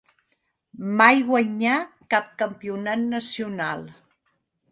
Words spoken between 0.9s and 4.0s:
Mai guanyà cap campionat nacional.